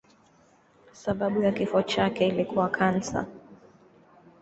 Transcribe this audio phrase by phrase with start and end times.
[0.93, 3.25] Sababu ya kifo chake ilikuwa kansa.